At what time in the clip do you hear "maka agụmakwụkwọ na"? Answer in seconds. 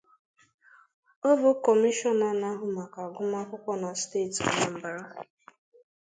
2.75-3.89